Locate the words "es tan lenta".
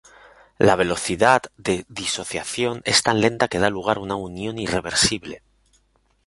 2.85-3.47